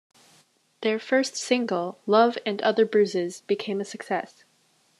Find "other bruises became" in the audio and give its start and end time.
2.63-3.79